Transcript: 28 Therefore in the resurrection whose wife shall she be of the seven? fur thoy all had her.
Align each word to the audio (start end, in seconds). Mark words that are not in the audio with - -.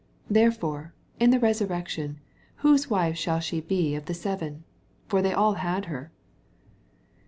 28 0.29 0.33
Therefore 0.33 0.93
in 1.19 1.29
the 1.29 1.37
resurrection 1.39 2.19
whose 2.65 2.89
wife 2.89 3.15
shall 3.15 3.39
she 3.39 3.61
be 3.61 3.93
of 3.93 4.05
the 4.05 4.15
seven? 4.15 4.63
fur 5.07 5.21
thoy 5.21 5.31
all 5.37 5.53
had 5.53 5.85
her. 5.85 6.11